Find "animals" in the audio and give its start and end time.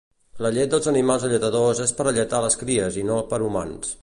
0.91-1.27